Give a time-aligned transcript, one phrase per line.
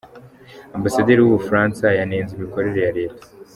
[0.75, 3.25] Ambasederi w'u Bufaransa yanenze imikorera ya leta.